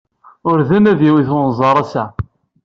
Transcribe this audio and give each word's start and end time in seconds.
Urden 0.51 0.89
ad 0.91 0.95
d-iwet 0.99 1.29
unẓar 1.37 1.75
ass-a. 1.81 2.03